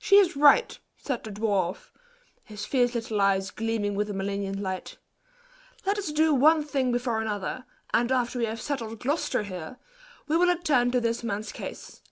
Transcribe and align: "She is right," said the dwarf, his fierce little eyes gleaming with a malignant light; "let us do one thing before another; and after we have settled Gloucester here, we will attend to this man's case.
"She 0.00 0.16
is 0.16 0.34
right," 0.34 0.76
said 0.96 1.22
the 1.22 1.30
dwarf, 1.30 1.92
his 2.42 2.64
fierce 2.66 2.92
little 2.96 3.20
eyes 3.20 3.52
gleaming 3.52 3.94
with 3.94 4.10
a 4.10 4.12
malignant 4.12 4.58
light; 4.58 4.96
"let 5.86 5.96
us 5.96 6.10
do 6.10 6.34
one 6.34 6.64
thing 6.64 6.90
before 6.90 7.20
another; 7.20 7.64
and 7.92 8.10
after 8.10 8.40
we 8.40 8.46
have 8.46 8.60
settled 8.60 8.98
Gloucester 8.98 9.44
here, 9.44 9.78
we 10.26 10.36
will 10.36 10.50
attend 10.50 10.90
to 10.90 11.00
this 11.00 11.22
man's 11.22 11.52
case. 11.52 12.02